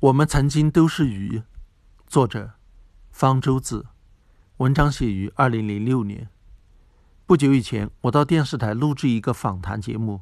[0.00, 1.42] 我们曾经都是鱼。
[2.06, 2.50] 作者：
[3.10, 3.86] 方舟子。
[4.58, 6.28] 文章写于二零零六年。
[7.24, 10.20] 不久以前，我到电视台录制一个访谈节目，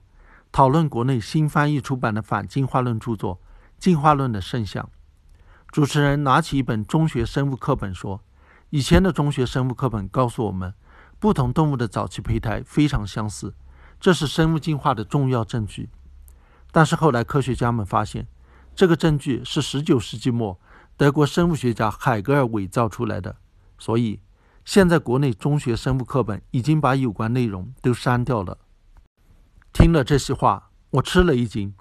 [0.52, 3.36] 讨论国内新翻译出版的反进化论著作
[3.76, 4.84] 《进化论的圣像》。
[5.72, 8.22] 主持人拿起一本中学生物课本说
[8.70, 10.72] ：“以前的中学生物课本告诉我们，
[11.18, 13.52] 不同动物的早期胚胎非常相似，
[13.98, 15.90] 这是生物进化的重要证据。
[16.70, 18.28] 但是后来科学家们发现，
[18.74, 20.58] 这个证据是十九世纪末
[20.96, 23.36] 德国生物学家海格尔伪造出来的。”
[23.78, 24.20] 所以，
[24.64, 28.58] 现在国内中学生物课本已经把有关内容都删掉了。
[29.72, 31.74] 听了这些话，我吃了一惊。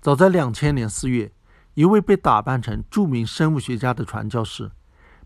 [0.00, 1.32] 早在两千年四月，
[1.74, 4.70] 一位被打扮成著名生物学家的传教士，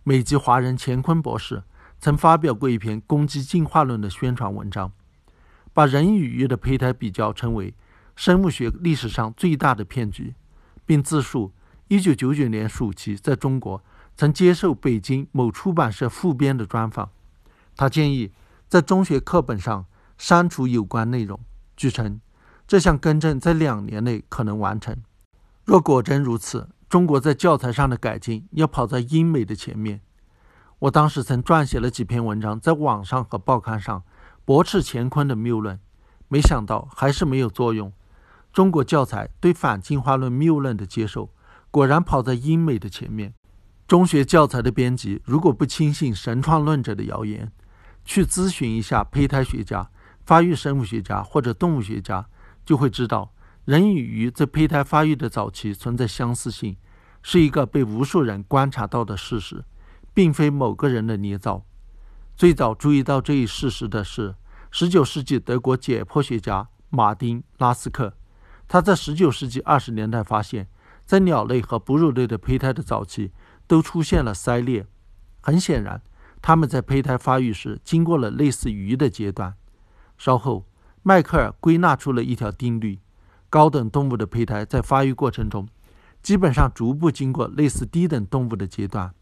[0.02, 1.62] 美籍华人钱坤博士，
[1.98, 4.93] 曾发表过一篇攻击进化论的宣传文章，
[5.73, 7.74] 把人与鱼的胚胎比较称为
[8.15, 10.35] 生物学历史上最大的骗局，
[10.88, 11.52] 并自述
[11.88, 13.84] 一九九九年暑期在中国。
[14.16, 17.10] 曾接受北京某出版社副编的专访，
[17.76, 18.32] 他建议
[18.66, 19.85] 在中学课本上
[20.16, 21.38] 删除有关内容。
[21.76, 22.21] 据称，
[22.66, 24.96] 这项更正在两年内可能完成。
[25.65, 30.01] 若果真如此，中国在教材上的改进要跑在英美的前面。
[30.80, 34.02] 我当时曾撰写了几篇文章，在网上和报刊上
[34.45, 35.79] 驳斥乾坤的谬论，
[36.26, 37.93] 没想到还是没有作用。
[38.52, 41.30] 中国教材对反进化论谬论的接受，
[41.71, 43.35] 果然跑在英美的前面。
[43.87, 47.51] 中学教材的编辑如果不轻信神创论者的谣言，
[48.04, 49.88] 去咨询一下胚胎学家、
[50.26, 52.26] 发育生物学家或者动物学家，
[52.66, 53.32] 就会知道
[53.65, 56.76] 人与鱼在胚胎发育的早期存在相似性，
[57.23, 59.65] 是一个被无数人观察到的事实，
[60.13, 61.65] 并非某个人的捏造。
[62.37, 64.34] 最早注意到这一事实的是
[64.71, 68.18] 19世纪德国解剖学家马丁·拉斯克，
[68.69, 70.69] 他在19世纪20年代发现，
[71.05, 73.33] 在鸟类和哺乳类的胚胎的早期。
[73.69, 74.87] 都出现了鳃裂，
[75.43, 76.00] 很显然，
[76.41, 79.54] 它们在胚胎发育时经过了类似鱼的阶段。
[80.16, 80.65] 稍后，
[81.03, 82.98] 迈克尔归纳出了一条定律：
[83.50, 85.69] 高等动物的胚胎在发育过程中，
[86.22, 89.15] 基本上逐步经过类似低等动物的阶段。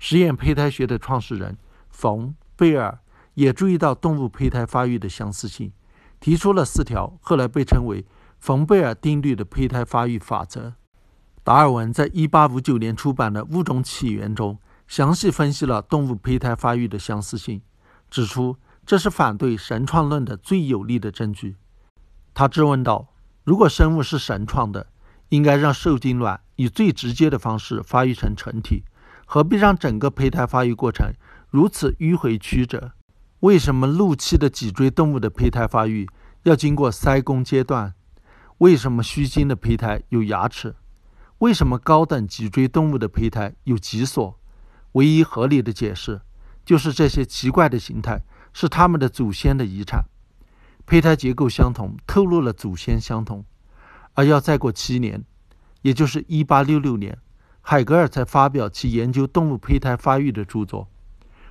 [0.00, 1.56] 实验胚胎学的创始人
[1.88, 2.98] 冯·贝尔
[3.34, 5.72] 也注意到动物胚胎发育的相似性，
[6.18, 8.04] 提出了四条后来被称为
[8.44, 10.74] 冯贝尔定律的胚胎发育法则。
[11.42, 17.62] 达尔文在1859年出版的《物种起源》中，详细分析了动物胚胎发育的相似性，
[18.10, 21.56] 指出这是反对神创论的最有力的证据。
[22.34, 23.08] 他质问道
[23.44, 24.88] ：“如果生物是神创的，
[25.30, 28.84] 应该让受精卵以最直接的方式发育成成体，
[29.24, 31.14] 何必让整个胚胎发育过程
[31.48, 32.92] 如此迂回曲折？
[33.40, 36.06] 为什么陆栖的脊椎动物的胚胎发育
[36.42, 37.94] 要经过鳃弓阶段？
[38.58, 40.74] 为什么须鲸的胚胎有牙齿？”
[41.38, 44.38] 为什么高等脊椎动物的胚胎有脊索？
[44.92, 46.20] 唯一合理的解释
[46.64, 48.22] 就是这些奇怪的形态
[48.52, 50.04] 是它们的祖先的遗产。
[50.86, 53.44] 胚胎结构相同，透露了祖先相同。
[54.14, 55.24] 而要再过七年，
[55.82, 57.18] 也就是1866年，
[57.60, 60.88] 海格尔才发表其研究动物胚胎发育的著作。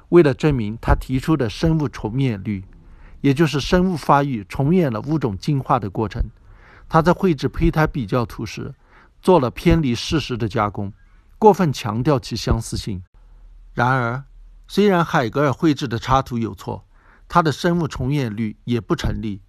[0.09, 2.63] 为了证明他提出的生物重演律，
[3.21, 6.23] 也就是生物发育重演了物种进化的过程，
[6.93, 8.75] 他在绘制胚胎比较图时。
[9.19, 10.93] 做了偏离事实的加工，
[11.39, 13.01] 过分强调其相似性。
[13.73, 14.25] 然而，
[14.67, 16.85] 虽然海格尔绘制的插图有错，
[17.27, 19.41] 他的生物重演律也不成立。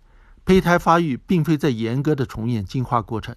[0.47, 3.37] 胚胎发育并非在严格的重演进化过程，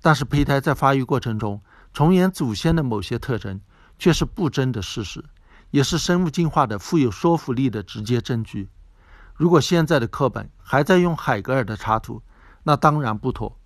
[0.00, 1.60] 但是胚胎在发育过程中
[1.92, 3.60] 重演祖先的某些特征
[3.98, 5.24] 却是不争的事实，
[5.70, 8.68] 也是生物进化的富有说服力的直接证据。
[9.34, 12.22] 如果现在的课本还在用海格尔的插图，
[12.64, 13.58] 那当然不妥。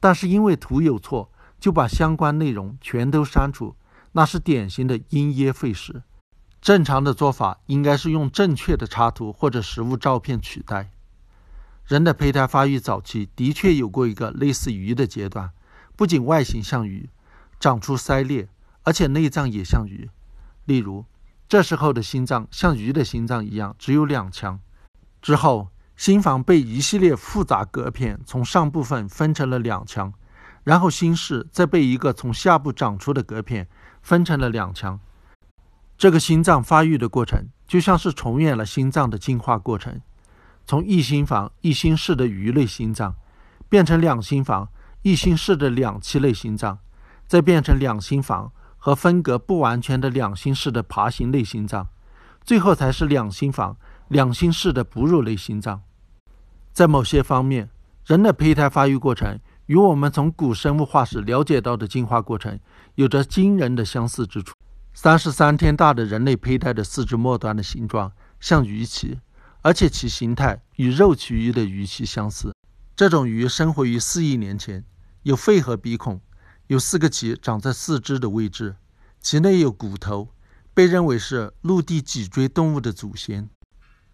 [0.00, 1.30] 但是因为图有错，
[1.60, 3.76] 就把相关内容全都删除，
[4.12, 6.02] 那是典型的因噎废食。
[6.60, 10.90] 正常的做法应该是用正确的插图或者实物照片取代。
[11.84, 15.50] 人的胚胎发育早期的确有过一个类似鱼的阶段，
[15.96, 17.10] 不仅外形像鱼，
[17.58, 18.48] 长出鳃裂，
[18.84, 20.08] 而且内脏也像鱼。
[20.64, 21.04] 例如，
[21.48, 24.60] 这时候的心脏像鱼的心脏一样只有两腔。
[25.20, 25.70] 之后，
[26.02, 30.12] 心房被一系列复杂隔片从上部分分成了两腔。
[30.64, 33.68] 然后心室再被一个从下部长出的隔片
[34.02, 34.98] 分成了两腔，
[35.96, 40.00] 这个心脏发育的过程就像是重演了心脏的进化过程，
[40.66, 43.14] 从一心房一心室的鱼类心脏，
[43.68, 44.68] 变成两心房
[45.02, 46.80] 一心室的两栖类心脏，
[47.28, 51.86] 再变成两心房和分隔不完全的两心室的爬行类心脏，
[52.42, 53.76] 最后才是两心房
[54.08, 55.80] 两心室的哺乳类心脏。
[56.72, 57.68] 在某些方面，
[58.06, 59.38] 人的胚胎发育过程。
[59.66, 62.58] 与我们从古生物化石了解到的进化过程
[62.96, 64.54] 有着惊人的相似之处。
[64.92, 69.18] 三十三天大的人类胚胎的四肢末端的形状像鱼鳍，
[69.62, 72.52] 而且其形态与肉鳍鱼的鱼鳍相似。
[72.94, 74.84] 这种鱼生活于四亿年前，
[75.22, 76.20] 有肺和鼻孔，
[76.66, 78.74] 有四个鳍长在四肢的位置，
[79.20, 80.28] 其内有骨头，
[80.74, 83.48] 被认为是陆地脊椎动物的祖先。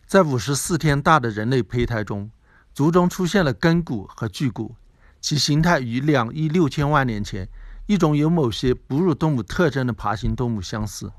[0.06, 2.30] 在五十四天大的人类胚胎中，
[2.78, 4.72] 足中出现了根骨和巨骨，
[5.20, 7.48] 其形态与两亿六千万年前
[7.86, 11.10] 一种有某些哺乳动物特征的爬行动物相似。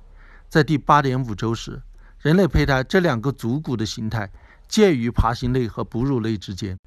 [0.47, 1.81] 在第八点五周时，
[2.21, 4.31] 人类胚胎这两个足骨的形态
[4.69, 6.79] 介于爬行类和哺乳类之间。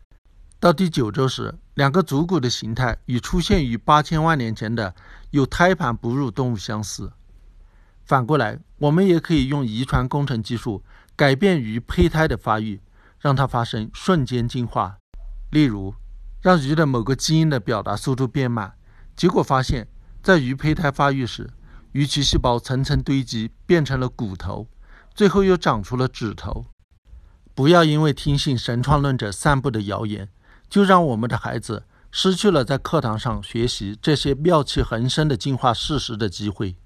[0.59, 4.95] 到第九周时，两个足骨的形态与出现于八千万年前的
[5.33, 7.13] 有胎盘哺乳动物相似。
[8.07, 10.83] 反过来，我们也可以用遗传工程技术
[11.15, 12.81] 改变鱼胚胎的发育，
[13.23, 14.99] 让它发生瞬间进化。
[15.51, 15.95] 例如，
[16.43, 18.75] 让鱼的某个基因的表达速度变慢，
[19.17, 19.89] 结果发现，
[20.23, 21.49] 在鱼胚胎发育时，
[21.93, 24.69] 鱼鳍细胞层层堆积，变成了骨头，
[25.15, 26.67] 最后又长出了指头。
[27.55, 30.29] 不要因为听信神创论者散布的谣言。
[30.73, 36.77] 就让我们的孩子失去了在课堂上学习这些妙趣横生的进化事实的机会。